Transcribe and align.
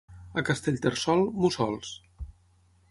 A 0.41 0.43
Castellterçol, 0.47 1.21
mussols. 1.43 1.95